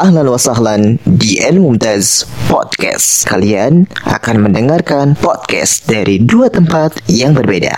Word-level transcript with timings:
Ahlan 0.00 0.32
wa 0.32 0.40
sahlan 0.40 0.96
di 1.04 1.36
El 1.44 1.60
Mumtaz 1.60 2.24
Podcast. 2.48 3.28
Kalian 3.28 3.84
akan 4.08 4.48
mendengarkan 4.48 5.12
podcast 5.12 5.84
dari 5.84 6.16
dua 6.16 6.48
tempat 6.48 7.04
yang 7.04 7.36
berbeda. 7.36 7.76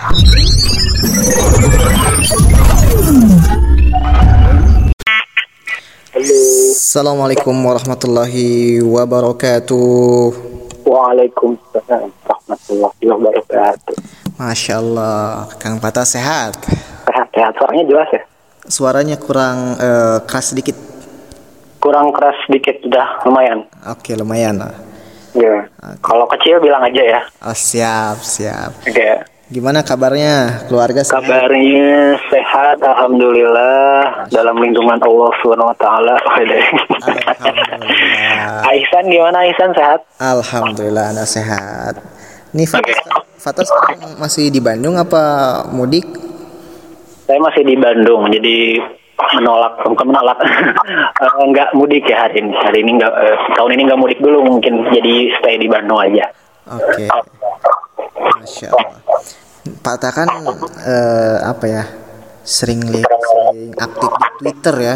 Assalamualaikum 6.15 7.51
warahmatullahi 7.59 8.79
wabarakatuh. 8.79 10.31
Waalaikumsalam 10.87 12.07
warahmatullahi 12.07 13.03
wabarakatuh. 13.03 13.95
Masya 14.39 14.79
Allah, 14.79 15.51
Kang 15.59 15.75
Patah 15.83 16.07
sehat. 16.07 16.55
Sehat-sehat, 17.03 17.51
suaranya 17.59 17.83
jelas 17.83 18.07
ya? 18.15 18.23
Suaranya 18.63 19.19
kurang 19.19 19.75
eh, 19.75 20.23
keras 20.23 20.55
sedikit. 20.55 20.82
Kurang 21.83 22.15
keras 22.15 22.39
sedikit, 22.47 22.79
sudah 22.79 23.27
lumayan. 23.27 23.67
Oke, 23.91 24.15
lumayan 24.15 24.63
lah. 24.63 24.71
Ya. 25.35 25.67
Kalau 25.99 26.23
kecil 26.31 26.63
bilang 26.63 26.79
aja 26.79 27.03
ya. 27.03 27.19
Oh, 27.43 27.51
siap, 27.51 28.23
siap. 28.23 28.71
Oke. 28.87 29.27
Gimana 29.51 29.83
kabarnya? 29.83 30.63
Keluarga 30.71 31.03
sehat? 31.03 31.27
Kabarnya 31.27 32.15
sehat, 32.31 32.79
alhamdulillah 32.79 34.31
dalam 34.31 34.55
lindungan 34.63 34.95
Allah 35.03 35.29
Subhanahu 35.43 35.69
wa 35.69 35.77
taala. 35.77 36.15
Alhamdulillah. 36.23 36.71
Aisan 38.63 39.03
gimana 39.11 39.43
Aisan 39.43 39.75
sehat? 39.75 39.99
Alhamdulillah 40.17 41.11
Anda 41.11 41.27
sehat. 41.27 41.99
Nih 42.55 42.65
Fatah, 42.65 42.95
Fatah 43.35 43.67
sekarang 43.67 44.15
masih 44.17 44.47
di 44.47 44.63
Bandung 44.63 44.95
apa 44.95 45.21
mudik? 45.69 46.07
Saya 47.27 47.43
masih 47.43 47.67
di 47.67 47.75
Bandung, 47.75 48.31
jadi 48.31 48.79
menolak 49.13 49.73
bukan 49.85 50.05
menolak 50.09 50.37
Eh, 51.23 51.45
nggak 51.49 51.71
mudik 51.73 52.03
ya 52.05 52.27
hari 52.27 52.43
ini 52.43 52.51
hari 52.51 52.83
ini 52.83 52.91
nggak 52.99 53.13
eh, 53.15 53.37
tahun 53.55 53.71
ini 53.77 53.81
nggak 53.87 53.99
mudik 54.01 54.19
dulu 54.19 54.43
mungkin 54.43 54.83
jadi 54.91 55.31
stay 55.39 55.55
di 55.55 55.67
Bandung 55.71 55.97
aja 56.01 56.27
Oke. 56.67 57.07
Masya 58.39 58.71
Allah. 58.71 58.99
Pak 59.83 59.95
Tata 59.99 60.09
kan 60.11 60.27
eh, 60.83 61.37
apa 61.43 61.65
ya? 61.67 61.83
Sering 62.43 62.83
lihat 62.83 63.07
sering 63.07 63.71
aktif 63.75 64.11
di 64.11 64.27
Twitter 64.39 64.75
ya. 64.91 64.95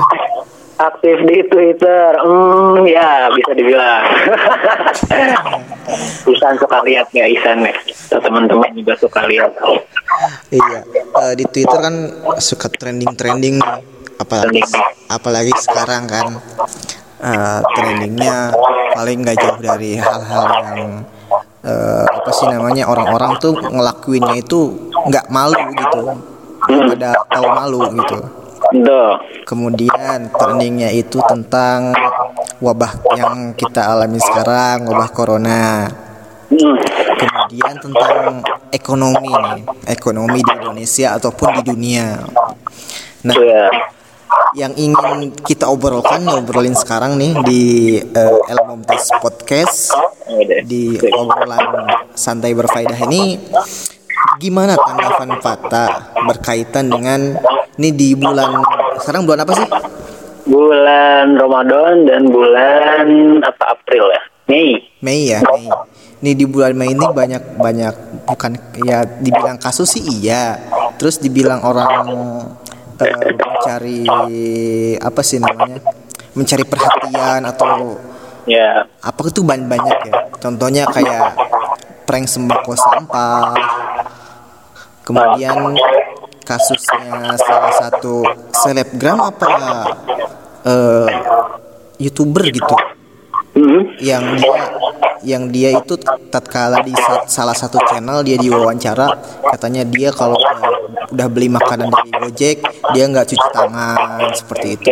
aktif 0.78 1.18
di 1.26 1.38
Twitter 1.50 2.12
hmm 2.22 2.86
ya 2.86 3.34
bisa 3.34 3.52
dibilang 3.52 4.04
Isan 6.38 6.54
suka 6.62 6.86
lihat 6.86 7.10
ya 7.18 7.26
Isan 7.26 7.66
ya 7.66 7.74
teman-teman 8.14 8.70
juga 8.78 8.94
suka 9.00 9.26
lihat 9.26 9.58
Iya. 10.54 10.80
Eh, 11.18 11.34
di 11.34 11.46
Twitter 11.50 11.80
kan 11.82 11.96
suka 12.38 12.70
trending-trending 12.70 13.58
nih. 13.58 13.97
Apalagi 14.18 14.62
apalagi 15.08 15.54
sekarang 15.62 16.04
kan 16.10 16.28
eh, 17.22 17.60
trendingnya 17.78 18.52
paling 18.94 19.18
nggak 19.24 19.38
jauh 19.38 19.60
dari 19.62 19.98
hal-hal 19.98 20.46
yang 20.62 20.82
eh, 21.66 22.06
apa 22.06 22.30
sih 22.34 22.48
namanya 22.50 22.90
orang-orang 22.90 23.38
tuh 23.38 23.54
ngelakuinnya 23.58 24.42
itu 24.42 24.92
nggak 25.08 25.30
malu 25.30 25.58
gitu 25.78 26.02
pada 26.68 27.10
tahu 27.32 27.48
malu 27.54 27.80
gitu. 27.94 28.20
Kemudian 29.48 30.28
trendingnya 30.34 30.92
itu 30.92 31.22
tentang 31.30 31.94
wabah 32.60 33.00
yang 33.16 33.54
kita 33.54 33.86
alami 33.86 34.20
sekarang, 34.20 34.90
wabah 34.90 35.10
corona. 35.14 35.88
Hmm. 36.48 36.76
Kemudian 37.18 37.76
tentang 37.80 38.44
ekonomi 38.74 39.30
nih, 39.30 39.62
ekonomi 39.88 40.40
di 40.42 40.52
Indonesia 40.58 41.16
ataupun 41.16 41.48
di 41.60 41.64
dunia. 41.64 42.08
Nah, 43.28 43.36
Ya. 43.36 43.68
Yang 44.56 44.74
ingin 44.74 45.36
kita 45.46 45.68
obrolkan, 45.68 46.24
ngobrolin 46.24 46.74
sekarang 46.74 47.20
nih 47.20 47.32
di 47.46 47.64
uh, 48.02 48.40
El 48.48 48.60
Mumtaz 48.66 49.12
Podcast 49.22 49.94
di 50.68 50.98
obrolan 51.14 51.88
santai 52.16 52.52
berfaedah 52.52 53.00
ini 53.08 53.40
gimana 54.42 54.76
tanggapan 54.76 55.40
Fata 55.40 56.14
berkaitan 56.28 56.92
dengan 56.92 57.38
ini 57.78 57.90
di 57.94 58.10
bulan 58.18 58.62
sekarang 59.02 59.24
bulan 59.24 59.46
apa 59.46 59.54
sih? 59.56 59.68
Bulan 60.48 61.36
Ramadan 61.36 62.08
dan 62.08 62.32
bulan 62.32 63.06
apa 63.44 63.64
April 63.76 64.10
ya 64.10 64.22
Mei 64.48 64.70
Mei 65.04 65.22
ya 65.32 65.40
Mei. 65.44 65.68
Ini 66.18 66.32
di 66.34 66.46
bulan 66.50 66.74
Mei 66.74 66.98
ini 66.98 67.06
banyak 67.06 67.62
banyak 67.62 67.96
bukan 68.26 68.58
ya 68.82 69.06
dibilang 69.06 69.62
kasus 69.62 69.94
sih 70.00 70.04
iya. 70.24 70.58
Terus 70.98 71.22
dibilang 71.22 71.62
orang 71.62 71.94
eh, 72.10 72.44
mencari 73.00 74.02
apa 74.98 75.22
sih 75.22 75.38
namanya? 75.38 75.80
Mencari 76.34 76.64
perhatian 76.64 77.42
atau 77.44 77.98
Ya 78.48 78.88
apa 79.04 79.28
itu 79.28 79.44
banyak 79.44 79.68
banyak 79.68 79.98
ya. 80.08 80.14
Contohnya 80.40 80.84
kayak 80.88 81.36
prank 82.04 82.26
sembako 82.26 82.74
sampah. 82.74 83.52
Kemudian 85.04 85.56
kasusnya 86.42 87.36
salah 87.38 87.74
satu 87.76 88.24
selebgram 88.56 89.20
apa 89.20 89.52
eh, 90.64 91.10
youtuber 91.98 92.48
gitu 92.48 92.76
Hmm. 93.58 93.90
yang 93.98 94.38
dia 94.38 94.62
yang 95.26 95.44
dia 95.50 95.74
itu 95.74 95.98
tatkala 96.30 96.86
di 96.86 96.94
sa- 96.94 97.26
salah 97.26 97.58
satu 97.58 97.82
channel 97.90 98.22
dia 98.22 98.38
diwawancara 98.38 99.10
katanya 99.50 99.82
dia 99.82 100.14
kalau 100.14 100.38
udah, 100.38 100.77
udah 101.12 101.28
beli 101.32 101.48
makanan 101.48 101.88
dari 101.92 102.10
Gojek 102.18 102.58
dia 102.94 103.04
nggak 103.08 103.28
cuci 103.30 103.48
tangan 103.54 104.32
seperti 104.36 104.68
itu. 104.76 104.92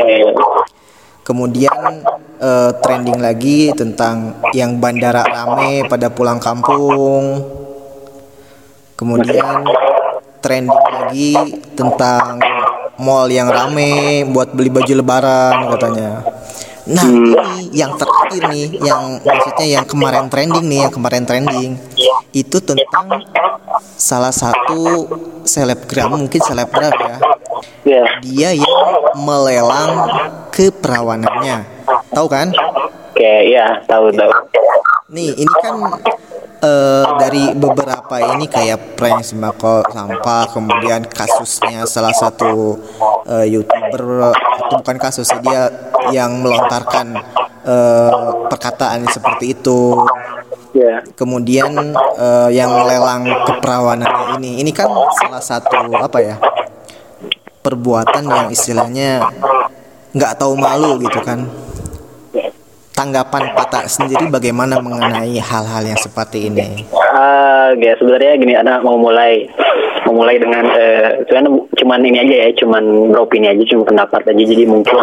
Kemudian 1.25 2.05
eh, 2.37 2.71
trending 2.85 3.17
lagi 3.17 3.73
tentang 3.73 4.37
yang 4.53 4.77
bandara 4.77 5.25
rame 5.25 5.89
pada 5.89 6.13
pulang 6.13 6.37
kampung. 6.37 7.41
Kemudian 8.95 9.65
trending 10.39 10.85
lagi 10.93 11.33
tentang 11.73 12.39
mall 13.01 13.27
yang 13.27 13.51
rame 13.51 14.23
buat 14.29 14.55
beli 14.55 14.71
baju 14.71 14.93
lebaran 15.03 15.67
katanya 15.75 16.23
Nah 16.85 17.01
ini 17.09 17.73
yang 17.73 17.97
terakhir 17.97 18.45
nih 18.53 18.77
yang 18.77 19.17
maksudnya 19.25 19.81
yang 19.81 19.85
kemarin 19.89 20.29
trending 20.29 20.65
nih 20.69 20.79
yang 20.85 20.93
kemarin 20.93 21.25
trending 21.25 21.81
itu 22.29 22.57
tentang 22.61 23.09
salah 23.97 24.29
satu 24.29 25.09
selebgram 25.41 26.13
mungkin 26.13 26.41
selebgram 26.45 26.93
ya. 26.93 27.17
Ya. 27.85 28.03
Dia 28.21 28.49
yang 28.53 28.77
melelang 29.17 30.13
keperawanannya 30.53 31.65
tahu 32.13 32.27
kan? 32.29 32.53
Oke 32.53 33.33
ya 33.49 33.81
tahu 33.89 34.13
tahu. 34.13 34.29
Nih 35.09 35.33
ini 35.33 35.53
kan 35.65 35.81
eh, 36.65 37.05
dari 37.21 37.53
beberapa 37.53 38.15
ini 38.33 38.49
kayak 38.49 38.97
prank 38.97 39.21
sembako 39.21 39.85
sampah 39.93 40.49
kemudian 40.49 41.05
kasusnya 41.05 41.85
salah 41.85 42.13
satu 42.17 42.81
eh, 43.29 43.45
youtuber 43.53 44.33
itu 44.33 44.73
bukan 44.81 44.97
kasus 44.97 45.29
dia 45.45 45.69
yang 46.09 46.41
melontarkan 46.41 47.13
eh, 47.65 48.11
perkataan 48.49 49.05
seperti 49.05 49.53
itu. 49.53 50.01
Ya. 50.75 50.99
Kemudian 51.15 51.71
eh, 52.19 52.49
yang 52.51 52.67
melelang 52.67 53.23
keperawanannya 53.47 54.41
ini. 54.41 54.59
Ini 54.59 54.71
kan 54.75 54.91
salah 55.23 55.39
satu 55.39 55.93
apa 55.95 56.19
ya 56.19 56.35
perbuatan 57.65 58.29
yang 58.29 58.47
istilahnya 58.53 59.25
nggak 60.13 60.37
tahu 60.37 60.53
malu 60.53 61.01
gitu 61.01 61.17
kan 61.25 61.49
tanggapan 62.95 63.51
Pata 63.51 63.85
sendiri 63.85 64.31
bagaimana 64.31 64.79
mengenai 64.79 65.35
hal-hal 65.37 65.83
yang 65.83 65.99
seperti 65.99 66.47
ini 66.47 66.87
Ah, 67.15 67.71
ya 67.79 67.95
sebenarnya 67.95 68.35
gini, 68.35 68.53
anak 68.59 68.83
mau 68.83 68.99
mulai 68.99 69.47
mau 70.03 70.19
mulai 70.19 70.35
dengan 70.35 70.67
eh 70.75 71.23
sebenarnya 71.23 71.51
cuman 71.79 71.99
ini 72.03 72.17
aja 72.19 72.35
ya, 72.43 72.49
cuman 72.59 72.83
beropini 73.15 73.47
aja, 73.47 73.63
cuma 73.71 73.87
pendapat 73.87 74.21
aja. 74.27 74.43
Jadi 74.43 74.67
mungkin 74.67 74.99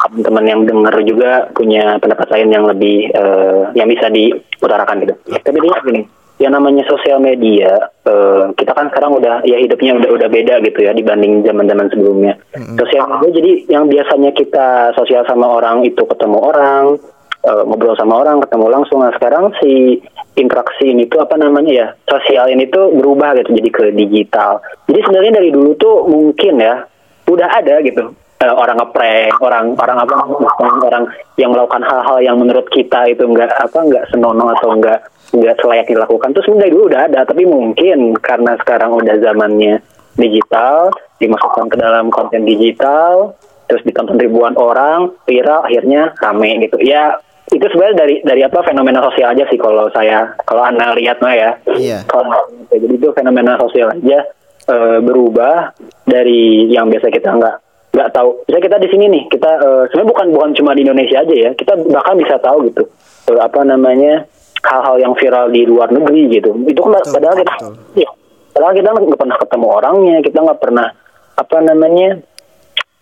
teman-teman 0.00 0.44
yang 0.48 0.60
dengar 0.64 0.94
juga 1.04 1.30
punya 1.52 2.00
pendapat 2.00 2.32
lain 2.32 2.48
yang 2.48 2.64
lebih 2.64 3.12
eh, 3.12 3.60
yang 3.76 3.92
bisa 3.92 4.08
diutarakan 4.08 5.04
gitu. 5.04 5.14
Tapi 5.44 5.58
dia 5.60 5.76
gini, 5.84 6.02
yang 6.40 6.56
namanya 6.56 6.88
sosial 6.88 7.20
media, 7.20 7.76
eh, 8.08 8.44
kita 8.56 8.72
kan 8.72 8.88
sekarang 8.88 9.20
udah 9.20 9.44
ya 9.44 9.60
hidupnya 9.60 10.00
udah 10.00 10.10
udah 10.16 10.28
beda 10.32 10.64
gitu 10.64 10.80
ya 10.80 10.96
dibanding 10.96 11.44
zaman-zaman 11.44 11.92
sebelumnya. 11.92 12.40
Sosial 12.56 13.04
media 13.20 13.36
jadi 13.36 13.52
yang 13.68 13.84
biasanya 13.86 14.32
kita 14.32 14.96
sosial 14.96 15.28
sama 15.28 15.60
orang 15.60 15.84
itu 15.84 16.00
ketemu 16.08 16.38
orang, 16.40 16.96
eh, 17.44 17.62
ngobrol 17.64 17.96
sama 17.96 18.20
orang, 18.20 18.42
ketemu 18.44 18.66
langsung. 18.68 19.00
Nah 19.00 19.12
sekarang 19.16 19.52
si 19.60 20.00
interaksi 20.38 20.92
ini 20.92 21.04
tuh 21.10 21.20
apa 21.20 21.36
namanya 21.36 21.72
ya 21.72 21.86
sosial 22.08 22.48
ini 22.48 22.70
tuh 22.70 22.92
berubah 22.94 23.36
gitu 23.40 23.56
jadi 23.56 23.70
ke 23.70 23.84
digital. 23.92 24.62
Jadi 24.88 24.98
sebenarnya 25.04 25.32
dari 25.42 25.50
dulu 25.52 25.70
tuh 25.76 25.96
mungkin 26.08 26.54
ya 26.62 26.84
udah 27.30 27.48
ada 27.50 27.74
gitu 27.84 28.14
eh, 28.40 28.54
orang 28.54 28.76
ngeprank, 28.80 29.34
orang 29.42 29.64
orang 29.76 29.98
apa 30.00 30.14
orang, 30.32 30.76
orang 30.80 31.04
yang 31.36 31.50
melakukan 31.52 31.84
hal-hal 31.84 32.18
yang 32.24 32.36
menurut 32.40 32.66
kita 32.72 33.06
itu 33.10 33.26
enggak 33.26 33.52
apa 33.58 33.78
enggak 33.84 34.04
senonoh 34.08 34.50
atau 34.56 34.72
enggak 34.72 35.04
enggak 35.36 35.54
selayak 35.60 35.86
dilakukan. 35.86 36.32
Terus 36.32 36.46
sebenarnya 36.48 36.72
dulu 36.72 36.84
udah 36.90 37.00
ada, 37.06 37.20
tapi 37.26 37.42
mungkin 37.46 38.16
karena 38.18 38.56
sekarang 38.60 38.96
udah 38.96 39.16
zamannya 39.20 39.78
digital 40.18 40.90
dimasukkan 41.22 41.70
ke 41.70 41.76
dalam 41.78 42.08
konten 42.10 42.42
digital 42.44 43.36
terus 43.70 43.86
ditonton 43.86 44.18
ribuan 44.18 44.58
orang 44.58 45.14
viral 45.22 45.62
akhirnya 45.62 46.10
rame 46.18 46.66
gitu 46.66 46.82
ya 46.82 47.22
itu 47.50 47.66
sebenarnya 47.66 47.96
dari 47.98 48.14
dari 48.22 48.40
apa 48.46 48.62
fenomena 48.62 49.02
sosial 49.02 49.34
aja 49.34 49.44
sih 49.50 49.58
kalau 49.58 49.90
saya 49.90 50.30
kalau 50.46 50.62
anda 50.62 50.94
lihat 50.94 51.18
mah 51.18 51.34
ya 51.34 51.50
Iya. 51.74 51.98
kalau 52.06 52.46
jadi 52.70 52.86
itu 52.86 53.10
fenomena 53.10 53.58
sosial 53.58 53.90
aja 53.90 54.22
eh, 54.70 54.98
berubah 55.02 55.74
dari 56.06 56.70
yang 56.70 56.86
biasa 56.86 57.10
kita 57.10 57.34
nggak 57.34 57.56
nggak 57.90 58.10
tahu 58.14 58.46
misalnya 58.46 58.64
kita 58.70 58.76
di 58.78 58.88
sini 58.94 59.04
nih 59.10 59.22
kita 59.34 59.50
eh, 59.58 59.82
sebenarnya 59.90 60.10
bukan 60.14 60.26
bukan 60.30 60.50
cuma 60.54 60.70
di 60.78 60.86
Indonesia 60.86 61.18
aja 61.26 61.34
ya 61.34 61.50
kita 61.58 61.72
bahkan 61.90 62.14
bisa 62.22 62.38
tahu 62.38 62.70
gitu 62.70 62.86
eh, 63.34 63.40
apa 63.42 63.60
namanya 63.66 64.30
hal-hal 64.62 64.96
yang 65.02 65.14
viral 65.18 65.50
di 65.50 65.66
luar 65.66 65.90
negeri 65.90 66.30
gitu 66.30 66.54
itu 66.70 66.78
kan 66.78 67.02
padahal 67.02 67.34
kita 67.34 67.54
betul. 67.58 67.74
ya, 67.98 68.10
padahal 68.54 68.74
kita 68.78 68.88
nggak 68.94 69.18
pernah 69.18 69.36
ketemu 69.42 69.66
orangnya 69.66 70.16
kita 70.22 70.38
nggak 70.38 70.60
pernah 70.62 70.86
apa 71.34 71.56
namanya 71.64 72.08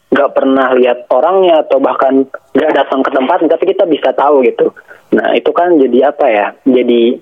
nggak 0.09 0.31
pernah 0.33 0.73
lihat 0.73 1.05
orangnya 1.13 1.65
atau 1.69 1.79
bahkan 1.81 2.25
nggak 2.57 2.73
datang 2.73 3.01
ke 3.05 3.11
tempat 3.13 3.39
tapi 3.45 3.65
kita 3.77 3.85
bisa 3.85 4.11
tahu 4.17 4.41
gitu. 4.45 4.73
Nah 5.13 5.37
itu 5.37 5.51
kan 5.53 5.77
jadi 5.77 6.13
apa 6.13 6.27
ya? 6.29 6.47
Jadi 6.65 7.21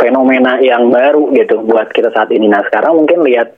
fenomena 0.00 0.58
yang 0.60 0.88
baru 0.88 1.28
gitu 1.36 1.60
buat 1.64 1.92
kita 1.92 2.12
saat 2.12 2.32
ini. 2.32 2.48
Nah 2.48 2.64
sekarang 2.68 3.04
mungkin 3.04 3.20
lihat 3.24 3.52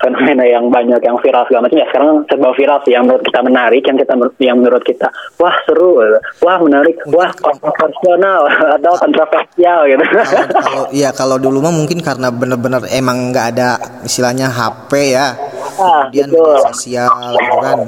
fenomena 0.00 0.44
yang 0.48 0.72
banyak 0.72 0.96
yang 1.04 1.20
viral 1.20 1.44
segala 1.44 1.68
macam 1.68 1.76
ya 1.76 1.86
sekarang 1.92 2.24
serba 2.24 2.50
viral 2.56 2.80
sih 2.88 2.92
yang 2.96 3.04
menurut 3.04 3.20
kita 3.20 3.40
menarik 3.44 3.82
yang 3.84 3.98
kita 4.00 4.14
yang 4.40 4.56
menurut 4.56 4.80
kita 4.80 5.12
wah 5.36 5.52
seru 5.68 6.00
wah 6.40 6.58
menarik 6.64 6.96
wah 7.12 7.28
kontroversial 7.36 8.48
atau 8.80 8.92
kontroversial 8.96 9.84
gitu. 9.84 10.00
Kalau 10.00 10.48
kalau 10.56 10.84
iya 10.96 11.12
kalau 11.12 11.36
dulu 11.36 11.60
mah 11.60 11.74
mungkin 11.76 12.00
karena 12.00 12.32
bener-bener 12.32 12.80
emang 12.88 13.28
nggak 13.28 13.46
ada 13.56 13.76
istilahnya 14.00 14.48
HP 14.48 14.90
ya 15.12 15.36
kemudian 15.80 16.28
betul. 16.28 16.44
media 16.46 16.62
sosial 16.66 17.10
gitu 17.32 17.56
kan. 17.58 17.78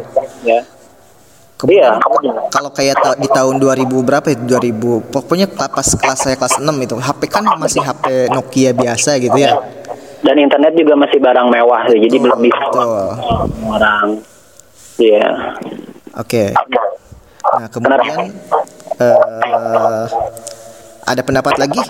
Ya. 0.43 0.61
Kemudian 1.55 1.95
Iya. 1.95 2.51
kalau 2.51 2.71
kayak 2.71 2.97
ta- 2.99 3.15
di 3.15 3.29
tahun 3.29 3.57
2000 3.57 4.03
berapa 4.03 4.27
itu 4.29 4.43
2000 4.43 4.99
pokoknya 5.05 5.47
pas 5.47 5.87
kelas 5.87 6.19
saya 6.19 6.35
kelas 6.35 6.59
6 6.59 6.75
itu 6.77 6.95
HP 6.97 7.21
kan 7.29 7.47
masih 7.55 7.79
HP 7.79 8.27
Nokia 8.29 8.75
biasa 8.75 9.15
gitu 9.17 9.37
ya. 9.37 9.63
Dan 10.23 10.39
internet 10.39 10.75
juga 10.75 10.95
masih 10.95 11.19
barang 11.19 11.47
mewah 11.47 11.87
sih 11.87 11.99
jadi 11.99 12.17
belum 12.19 12.39
bisa 12.41 12.63
betul. 12.67 13.07
orang. 13.65 14.07
Iya. 14.99 15.29
oke. 16.15 16.45
Nah 17.53 17.67
kemudian 17.69 18.19
eh 18.99 20.05
ada 21.03 21.23
pendapat 21.23 21.55
lagi 21.59 21.81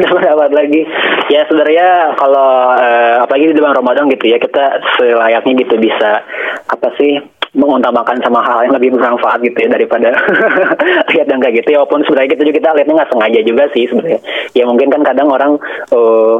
ada 0.00 0.16
pendapat 0.16 0.50
lagi. 0.56 0.82
Ya 1.28 1.44
sebenarnya 1.46 2.16
kalau 2.16 2.72
eh, 2.80 3.14
apalagi 3.20 3.52
di 3.52 3.60
bulan 3.60 3.76
Ramadan 3.76 4.08
gitu 4.08 4.24
ya 4.32 4.38
kita 4.40 4.80
selayaknya 4.96 5.52
gitu 5.60 5.74
bisa 5.76 6.24
apa 6.66 6.88
sih 6.96 7.20
mengutamakan 7.50 8.22
sama 8.22 8.46
hal 8.46 8.62
yang 8.70 8.74
lebih 8.78 8.94
bermanfaat 8.94 9.42
gitu 9.42 9.58
ya 9.66 9.68
daripada 9.74 10.14
lihat 11.10 11.26
yang 11.26 11.40
kayak 11.42 11.54
gitu 11.62 11.68
ya. 11.74 11.78
Walaupun 11.82 12.06
sebenarnya 12.06 12.30
kita 12.38 12.42
juga 12.46 12.56
kita 12.62 12.68
lihatnya 12.78 12.94
nggak 13.02 13.10
sengaja 13.10 13.40
juga 13.42 13.64
sih 13.74 13.84
sebenarnya. 13.90 14.20
Ya 14.54 14.64
mungkin 14.64 14.88
kan 14.88 15.02
kadang 15.02 15.28
orang 15.28 15.52
eh, 15.90 16.36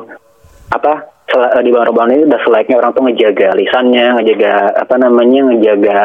apa 0.70 0.92
sel- 1.26 1.52
di 1.66 1.70
bulan 1.74 1.90
Ramadan 1.90 2.14
ini 2.14 2.24
udah 2.30 2.40
selayaknya 2.46 2.76
orang 2.78 2.90
tuh 2.94 3.02
ngejaga 3.06 3.48
lisannya 3.58 4.06
ngejaga 4.18 4.52
apa 4.86 4.94
namanya 4.98 5.40
ngejaga 5.50 5.98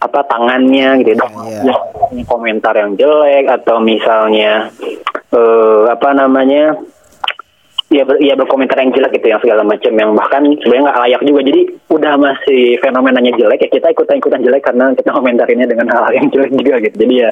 apa 0.00 0.20
tangannya 0.24 1.04
gitu. 1.04 1.20
Ya. 1.60 1.76
komentar 2.26 2.74
yang 2.74 2.96
jelek 2.96 3.46
atau 3.46 3.78
misalnya 3.78 4.72
eh 5.30 5.69
apa 5.94 6.08
namanya 6.14 6.78
ya 7.90 8.06
ber, 8.06 8.22
ya 8.22 8.38
berkomentar 8.38 8.78
yang 8.78 8.94
jelek 8.94 9.18
gitu 9.18 9.34
yang 9.34 9.42
segala 9.42 9.66
macam 9.66 9.92
yang 9.98 10.14
bahkan 10.14 10.46
sebenarnya 10.62 10.84
nggak 10.86 11.00
layak 11.02 11.22
juga. 11.26 11.40
Jadi 11.42 11.60
udah 11.90 12.12
masih 12.22 12.62
fenomenanya 12.78 13.32
jelek 13.34 13.60
ya 13.66 13.68
kita 13.68 13.86
ikutan 13.90 14.16
ikutan 14.22 14.40
jelek 14.46 14.62
karena 14.62 14.94
kita 14.94 15.10
komentarinnya 15.10 15.66
dengan 15.66 15.86
hal 15.90 16.14
yang 16.14 16.30
jelek 16.30 16.50
juga 16.54 16.76
gitu. 16.86 16.96
Jadi 17.02 17.14
ya 17.18 17.30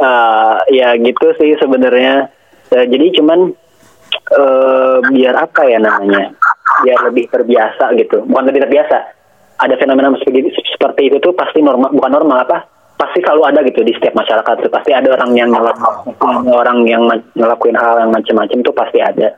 eh, 0.00 0.56
ya 0.72 0.88
gitu 0.96 1.26
sih 1.36 1.52
sebenarnya. 1.60 2.32
Eh, 2.72 2.86
jadi 2.88 3.06
cuman 3.20 3.52
eh 4.24 4.98
biar 5.04 5.34
apa 5.36 5.68
ya 5.68 5.78
namanya 5.78 6.32
biar 6.80 6.98
lebih 7.12 7.28
terbiasa 7.28 7.92
gitu. 8.00 8.24
Bukan 8.24 8.44
lebih 8.48 8.64
terbiasa 8.64 8.96
ada 9.54 9.74
fenomena 9.78 10.10
seperti, 10.18 10.50
seperti 10.74 11.02
itu 11.12 11.16
tuh 11.22 11.36
pasti 11.36 11.62
normal 11.62 11.94
bukan 11.94 12.10
normal 12.10 12.38
apa 12.42 12.73
pasti 13.04 13.20
selalu 13.20 13.42
ada 13.44 13.60
gitu 13.68 13.84
di 13.84 13.92
setiap 13.92 14.16
masyarakat 14.16 14.54
tuh. 14.64 14.72
Pasti 14.72 14.90
ada 14.96 15.08
orang 15.12 15.30
yang 15.36 15.52
ngelakuin 15.52 16.48
orang 16.48 16.78
yang 16.88 17.02
ngelakuin 17.36 17.76
hal 17.76 18.00
yang 18.00 18.10
macam-macam 18.10 18.58
tuh 18.64 18.74
pasti 18.74 18.98
ada. 19.04 19.36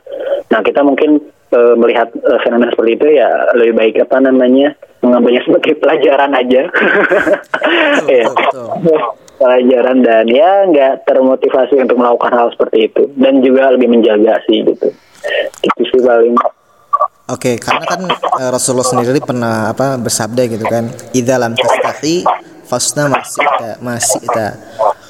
Nah 0.55 0.63
kita 0.63 0.87
mungkin 0.87 1.19
eh, 1.51 1.75
melihat 1.75 2.15
eh, 2.15 2.39
fenomena 2.47 2.71
seperti 2.71 2.93
itu 2.95 3.07
ya 3.19 3.29
lebih 3.59 3.75
baik 3.75 3.95
apa 4.07 4.23
namanya 4.23 4.79
mengambilnya 5.03 5.43
sebagai 5.43 5.75
pelajaran 5.83 6.31
aja. 6.39 6.63
Ya 8.07 8.25
betul. 8.31 8.71
pelajaran 9.37 10.01
dan 10.01 10.25
ya 10.33 10.65
nggak 10.65 11.05
termotivasi 11.05 11.77
untuk 11.77 11.99
melakukan 11.99 12.33
hal 12.33 12.49
seperti 12.55 12.89
itu. 12.89 13.03
Dan 13.19 13.43
juga 13.43 13.75
lebih 13.75 13.91
menjaga 13.91 14.39
sih 14.47 14.63
gitu. 14.63 14.95
Itu 15.61 15.83
sih 15.91 16.01
paling. 16.01 16.39
Oke, 17.27 17.59
karena 17.59 17.83
kan 17.83 18.01
eh, 18.39 18.51
Rasulullah 18.55 18.87
sendiri 18.87 19.19
pernah 19.19 19.75
apa 19.75 19.99
bersabda 19.99 20.47
gitu 20.47 20.63
kan, 20.63 20.87
"Idza 21.11 21.43
lam 21.43 21.59
tastahi 21.59 22.23
fasna 22.67 23.09
masita 23.09 23.79
masita." 23.81 24.47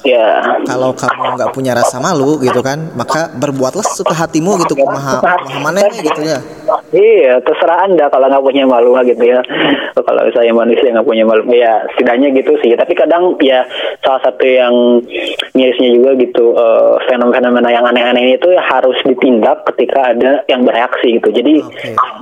ya 0.07 0.39
Kalau 0.63 0.95
kamu 0.95 1.35
nggak 1.35 1.51
punya 1.51 1.75
rasa 1.75 1.99
malu 1.99 2.39
gitu 2.39 2.63
kan, 2.63 2.79
maka 2.95 3.27
berbuatlah 3.33 3.83
suka 3.83 4.15
hatimu 4.15 4.55
gitu 4.63 4.79
maha 4.87 5.19
maha 5.19 5.59
manehnya 5.59 5.99
gitu 5.99 6.21
ya. 6.23 6.39
Iya, 6.87 7.43
terserah 7.43 7.83
anda 7.83 8.07
kalau 8.07 8.31
nggak 8.31 8.43
punya 8.43 8.63
malu 8.63 8.95
gitu 9.03 9.19
ya. 9.19 9.43
Kalau 9.91 10.23
saya 10.31 10.55
manusia 10.55 10.87
nggak 10.87 11.03
punya 11.03 11.27
malu, 11.27 11.43
ya 11.51 11.83
setidaknya 11.91 12.31
gitu 12.31 12.55
sih. 12.63 12.71
Tapi 12.73 12.95
kadang 12.95 13.35
ya 13.43 13.67
salah 13.99 14.23
satu 14.23 14.47
yang 14.47 15.03
mirisnya 15.51 15.89
juga 15.91 16.15
gitu 16.15 16.55
eh, 16.55 16.93
fenomena-fenomena 17.05 17.67
yang 17.67 17.83
aneh-aneh 17.83 18.39
itu 18.39 18.47
ya 18.49 18.63
harus 18.63 18.95
ditindak 19.03 19.67
ketika 19.67 20.15
ada 20.15 20.47
yang 20.47 20.63
bereaksi 20.63 21.19
gitu. 21.19 21.27
Jadi 21.27 21.59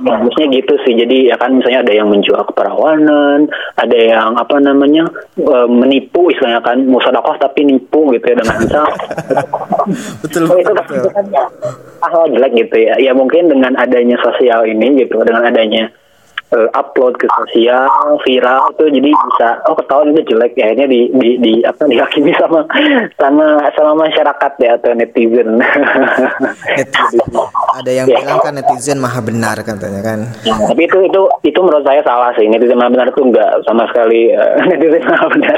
bagusnya 0.02 0.46
gitu 0.50 0.74
sih. 0.82 0.98
Jadi 0.98 1.30
ya 1.30 1.38
kan 1.38 1.54
misalnya 1.54 1.86
ada 1.86 1.92
yang 1.94 2.10
menjual 2.10 2.42
keperawanan, 2.50 3.46
ada 3.78 3.94
yang 3.96 4.34
apa 4.34 4.58
namanya 4.58 5.06
eh, 5.38 5.68
menipu 5.70 6.26
istilahnya 6.26 6.58
kan 6.58 6.82
musodakoh 6.82 7.38
tapi 7.38 7.62
nipu 7.62 8.10
gitu 8.10 8.24
ya 8.24 8.42
dengan 8.42 8.56
misal 8.58 8.86
Betul 10.26 10.42
Oh, 10.46 10.58
itu, 10.58 10.72
betul. 10.74 11.06
kan- 11.14 11.26
betul. 11.30 11.30
itu 11.30 11.95
kan 12.06 12.14
hal 12.14 12.30
jelek 12.30 12.52
gitu 12.54 12.76
ya. 12.78 12.94
Ya 13.02 13.12
mungkin 13.12 13.50
dengan 13.50 13.74
adanya 13.74 14.14
sosial 14.22 14.62
ini 14.70 15.02
gitu, 15.02 15.18
dengan 15.26 15.42
adanya 15.42 15.90
eh, 16.54 16.68
upload 16.78 17.18
ke 17.18 17.26
sosial 17.26 17.90
viral 18.22 18.70
itu 18.78 18.84
jadi 18.86 19.10
bisa 19.10 19.48
oh 19.66 19.74
ketahuan 19.74 20.14
itu 20.14 20.22
jelek 20.30 20.54
ya 20.54 20.70
akhirnya 20.70 20.86
di 20.86 21.00
di, 21.10 21.28
di 21.42 21.52
apa 21.66 21.82
dihakimi 21.90 22.30
sama 22.38 22.62
sama 23.18 23.46
sama 23.74 23.92
masyarakat 24.06 24.52
ya 24.62 24.78
atau 24.78 24.94
netizen. 24.94 25.58
Netizen. 25.58 27.26
Ada 27.76 27.90
yang 27.92 28.06
Ya. 28.08 28.16
bilang 28.18 28.40
kan 28.40 28.52
netizen 28.52 28.96
maha 28.96 29.20
benar 29.20 29.56
katanya 29.60 30.00
kan. 30.00 30.18
Tapi 30.42 30.82
itu 30.82 30.96
itu 31.02 31.20
itu 31.44 31.58
menurut 31.60 31.84
saya 31.84 32.00
salah 32.00 32.32
sih 32.32 32.48
netizen 32.48 32.80
maha 32.80 32.88
benar 32.88 33.12
itu 33.12 33.20
enggak 33.20 33.52
sama 33.62 33.84
sekali 33.86 34.32
eh, 34.32 34.56
netizen 34.70 35.04
maha 35.04 35.26
benar. 35.28 35.56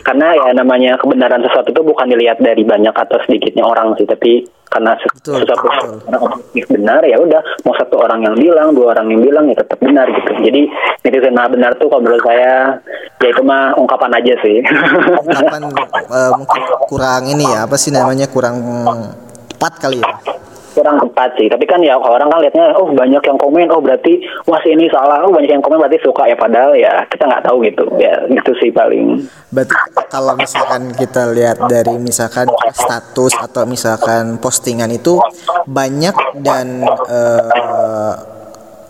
Karena 0.00 0.26
ya 0.36 0.50
namanya 0.54 0.94
kebenaran 0.96 1.42
sesuatu 1.42 1.68
itu 1.68 1.82
bukan 1.82 2.06
dilihat 2.06 2.38
dari 2.38 2.62
banyak 2.62 2.94
atau 2.94 3.18
sedikitnya 3.26 3.62
orang 3.62 3.94
sih, 3.94 4.06
tapi 4.06 4.46
karena 4.68 4.94
Betul, 5.00 5.42
sesuatu 5.42 5.64
betul. 5.64 5.96
objektif 6.20 6.64
benar 6.68 7.00
ya 7.02 7.16
udah 7.16 7.40
mau 7.64 7.72
satu 7.74 7.96
orang 7.98 8.20
yang 8.20 8.36
bilang, 8.36 8.76
dua 8.76 8.92
orang 8.92 9.08
yang 9.08 9.24
bilang 9.24 9.44
ya 9.48 9.56
tetap 9.56 9.80
benar 9.80 10.06
gitu. 10.06 10.30
Jadi 10.38 10.60
netizen 11.02 11.34
maha 11.34 11.48
benar 11.48 11.72
tuh 11.74 11.88
kalau 11.88 12.04
menurut 12.04 12.22
saya 12.22 12.78
ya 13.18 13.26
itu 13.26 13.42
mah 13.42 13.74
ungkapan 13.74 14.12
aja 14.14 14.34
sih. 14.38 14.62
Kapan 15.34 15.62
eh, 15.66 16.30
mungkin 16.36 16.60
kurang 16.86 17.22
ini 17.26 17.42
ya 17.42 17.64
apa 17.64 17.74
sih 17.74 17.90
namanya 17.90 18.28
kurang 18.28 18.60
tepat 19.50 19.72
kali 19.80 19.98
ya. 19.98 20.06
Kurang 20.78 21.02
tepat 21.02 21.34
sih. 21.34 21.50
Tapi 21.50 21.66
kan 21.66 21.82
ya 21.82 21.98
orang 21.98 22.30
kan 22.30 22.38
lihatnya 22.38 22.70
oh 22.78 22.86
banyak 22.94 23.18
yang 23.18 23.38
komen 23.38 23.66
oh 23.74 23.82
berarti 23.82 24.22
wah 24.46 24.62
ini 24.62 24.86
salah 24.94 25.26
oh 25.26 25.34
banyak 25.34 25.50
yang 25.50 25.64
komen 25.64 25.82
berarti 25.82 25.98
suka 26.06 26.30
ya. 26.30 26.38
Padahal 26.38 26.78
ya 26.78 27.02
kita 27.10 27.26
nggak 27.26 27.44
tahu 27.50 27.66
gitu. 27.66 27.84
Ya 27.98 28.14
gitu 28.30 28.54
sih 28.62 28.70
paling. 28.70 29.26
Berarti 29.50 29.74
kalau 30.06 30.38
misalkan 30.38 30.94
kita 30.94 31.34
lihat 31.34 31.58
dari 31.66 31.98
misalkan 31.98 32.46
status 32.70 33.34
atau 33.42 33.66
misalkan 33.66 34.38
postingan 34.38 34.94
itu 34.94 35.18
banyak 35.66 36.14
dan 36.46 36.86
eh, 37.10 38.37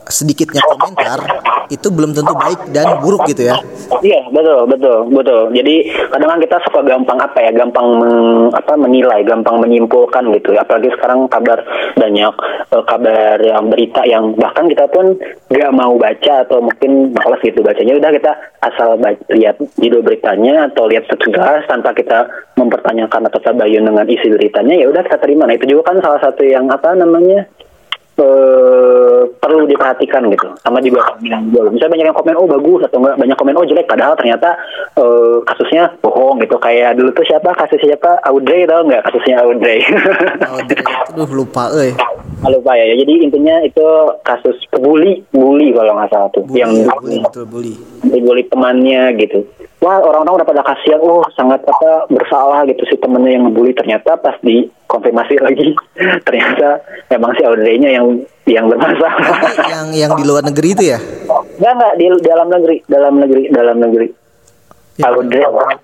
sedikitnya 0.09 0.65
komentar 0.65 1.21
itu 1.69 1.89
belum 1.93 2.17
tentu 2.17 2.33
baik 2.33 2.73
dan 2.73 2.97
buruk 3.05 3.29
gitu 3.29 3.53
ya. 3.53 3.57
Iya 4.01 4.25
betul 4.33 4.65
betul 4.69 4.99
betul. 5.13 5.53
Jadi 5.53 5.75
kadang 6.09 6.31
kan 6.37 6.41
kita 6.41 6.57
suka 6.65 6.81
gampang 6.85 7.19
apa 7.21 7.39
ya, 7.45 7.51
gampang 7.53 7.87
meng- 8.01 8.53
apa 8.57 8.73
menilai, 8.77 9.21
gampang 9.25 9.61
menyimpulkan 9.61 10.33
gitu. 10.33 10.57
Apalagi 10.57 10.89
sekarang 10.97 11.29
kabar 11.29 11.61
banyak 11.97 12.35
eh, 12.73 12.85
kabar 12.89 13.37
yang 13.41 13.69
berita 13.69 14.01
yang 14.09 14.33
bahkan 14.41 14.65
kita 14.69 14.89
pun 14.89 15.17
nggak 15.53 15.73
mau 15.77 15.93
baca 16.01 16.33
atau 16.49 16.65
mungkin 16.65 17.13
malas 17.13 17.41
gitu 17.45 17.61
bacanya. 17.61 18.01
Udah 18.01 18.11
kita 18.17 18.33
asal 18.65 18.97
lihat 19.33 19.61
judul 19.77 20.01
beritanya 20.01 20.73
atau 20.73 20.89
lihat 20.89 21.05
sekilas 21.13 21.69
tanpa 21.69 21.93
kita 21.93 22.29
mempertanyakan 22.57 23.29
atau 23.29 23.39
tabayun 23.45 23.87
dengan 23.87 24.09
isi 24.09 24.27
beritanya 24.33 24.75
ya 24.75 24.89
udah 24.89 25.05
kita 25.05 25.21
terima. 25.21 25.45
Nah 25.45 25.55
itu 25.55 25.69
juga 25.69 25.93
kan 25.93 26.01
salah 26.01 26.21
satu 26.25 26.43
yang 26.43 26.67
apa 26.73 26.97
namanya 26.97 27.45
eh, 28.19 29.21
perlu 29.39 29.65
diperhatikan 29.71 30.27
gitu. 30.35 30.49
Sama 30.61 30.83
juga 30.83 31.15
jual. 31.23 31.71
Misalnya 31.71 31.93
banyak 31.95 32.07
yang 32.11 32.19
komen 32.19 32.37
oh 32.37 32.47
bagus 32.51 32.81
atau 32.91 32.99
enggak 33.01 33.17
banyak 33.17 33.37
komen 33.39 33.55
oh 33.57 33.67
jelek. 33.67 33.87
Padahal 33.87 34.15
ternyata 34.19 34.59
eh, 34.99 35.37
kasusnya 35.47 35.95
bohong 36.03 36.43
gitu. 36.43 36.59
Kayak 36.59 36.99
dulu 36.99 37.11
tuh 37.15 37.27
siapa? 37.27 37.55
Kasus 37.55 37.81
siapa? 37.81 38.19
Audrey 38.27 38.67
tau 38.67 38.83
nggak 38.85 39.07
kasusnya 39.07 39.43
Audrey. 39.43 39.81
Aduh 41.15 41.31
lupa 41.31 41.71
euy. 41.75 41.95
Lupa 42.47 42.79
ya 42.79 42.95
jadi 42.95 43.27
intinya 43.27 43.59
itu 43.67 43.87
kasus 44.23 44.55
bully 44.71 45.27
bully 45.35 45.75
kalau 45.75 45.99
nggak 45.99 46.11
salah 46.15 46.31
tuh 46.31 46.47
Bully, 46.47 46.63
yang 46.63 46.71
ya, 46.71 46.87
bully, 46.95 47.19
betul 47.19 47.45
bully. 47.51 47.75
dibully 48.07 48.47
temannya 48.47 49.19
gitu. 49.19 49.43
Wah 49.79 50.03
orang-orang 50.03 50.43
udah 50.43 50.47
pada 50.47 50.63
kasihan, 50.67 50.99
oh 50.99 51.23
sangat 51.39 51.63
apa 51.63 52.11
bersalah 52.11 52.67
gitu 52.67 52.83
si 52.91 52.99
temennya 52.99 53.39
yang 53.39 53.47
ngebully 53.47 53.71
ternyata 53.75 54.19
pas 54.19 54.35
dikonfirmasi 54.43 55.39
lagi 55.39 55.71
ternyata 56.27 56.83
memang 57.11 57.31
si 57.39 57.43
Audrey-nya 57.47 57.91
yang 57.95 58.07
yang 58.47 58.67
bermasalah. 58.67 59.39
yang 59.71 59.87
yang 59.95 60.11
di 60.19 60.25
luar 60.27 60.43
negeri 60.47 60.69
itu 60.75 60.85
ya? 60.95 60.99
Enggak 61.59 61.73
enggak 61.75 61.93
di 61.99 62.07
dalam 62.23 62.49
negeri, 62.51 62.77
dalam 62.87 63.15
negeri, 63.19 63.43
dalam 63.51 63.77
negeri. 63.83 64.07
Ya. 64.99 65.11
Audrey. 65.11 65.43
Audrey. 65.43 65.77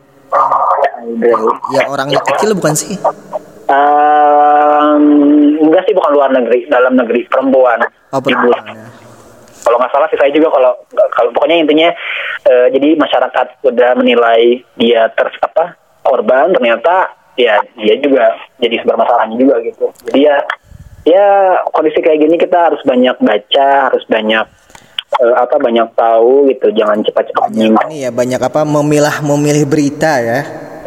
Ya 1.74 1.80
orangnya 1.86 2.18
kecil 2.34 2.54
bukan 2.58 2.74
sih? 2.74 2.98
Enggak 3.64 5.63
sih 5.84 5.94
bukan 5.94 6.10
luar 6.12 6.30
negeri, 6.32 6.66
dalam 6.66 6.96
negeri 6.96 7.24
perempuan. 7.28 7.80
Oh, 8.10 8.20
perempuan, 8.20 8.62
ya. 8.72 8.88
kalau 9.64 9.76
nggak 9.80 9.92
salah 9.92 10.08
sih 10.12 10.18
saya 10.20 10.30
juga 10.30 10.52
kalau 10.52 10.72
kalau 11.12 11.30
pokoknya 11.32 11.64
intinya 11.64 11.88
eh, 12.44 12.66
jadi 12.68 13.00
masyarakat 13.00 13.64
udah 13.64 13.90
menilai 13.96 14.60
dia 14.76 15.08
ter 15.12 15.32
apa 15.40 15.74
korban 16.04 16.52
ternyata 16.52 17.16
ya 17.34 17.58
dia 17.74 17.94
juga 17.98 18.36
jadi 18.60 18.84
bermasalahnya 18.86 19.36
juga 19.40 19.58
gitu 19.64 19.90
jadi 20.06 20.20
ya 20.30 20.36
ya 21.04 21.26
kondisi 21.72 21.98
kayak 22.00 22.20
gini 22.22 22.36
kita 22.38 22.70
harus 22.70 22.80
banyak 22.86 23.16
baca 23.18 23.68
harus 23.90 24.04
banyak 24.06 24.46
eh, 25.20 25.34
apa 25.34 25.56
banyak 25.58 25.88
tahu 25.96 26.48
gitu 26.52 26.70
jangan 26.76 27.02
cepat-cepat 27.02 27.50
nyimak 27.52 27.88
Ini 27.90 28.08
ya 28.08 28.10
banyak 28.14 28.40
apa 28.40 28.60
memilah 28.62 29.24
memilih 29.24 29.64
berita 29.66 30.20
ya. 30.22 30.40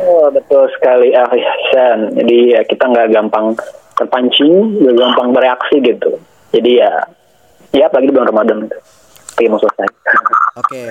oh, 0.08 0.30
betul 0.32 0.70
sekali 0.78 1.12
ah 1.18 1.30
Ihsan 1.34 2.16
jadi 2.16 2.38
ya 2.58 2.62
kita 2.64 2.88
nggak 2.88 3.08
gampang 3.12 3.58
terpancing 3.98 4.78
nggak 4.82 4.96
gampang 4.96 5.30
bereaksi 5.34 5.76
gitu. 5.82 6.22
Jadi 6.54 6.80
ya 6.80 6.92
ya 7.76 7.92
apalagi 7.92 8.10
di 8.10 8.14
bulan 8.16 8.30
Ramadan 8.32 8.58
itu 8.64 8.78
Oke, 9.38 9.46
selesai 9.62 9.88
Oke. 10.58 10.82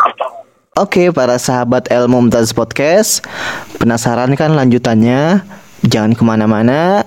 Oke 0.76 1.02
para 1.08 1.40
sahabat 1.40 1.88
El 1.88 2.06
Mumtaz 2.06 2.52
Podcast 2.52 3.24
Penasaran 3.80 4.36
kan 4.36 4.52
lanjutannya? 4.52 5.40
Jangan 5.86 6.12
ke 6.18 6.22
mana-mana. 6.26 7.06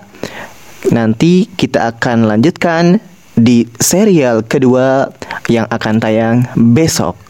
Nanti 0.90 1.46
kita 1.46 1.92
akan 1.96 2.26
lanjutkan 2.26 3.04
di 3.36 3.68
serial 3.80 4.44
kedua 4.44 5.12
yang 5.48 5.68
akan 5.68 5.96
tayang 6.00 6.38
besok 6.56 7.29